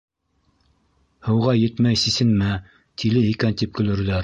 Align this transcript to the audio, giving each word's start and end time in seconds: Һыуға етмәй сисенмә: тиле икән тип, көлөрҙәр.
Һыуға 1.27 1.53
етмәй 1.57 2.01
сисенмә: 2.05 2.51
тиле 3.03 3.25
икән 3.35 3.61
тип, 3.63 3.79
көлөрҙәр. 3.81 4.19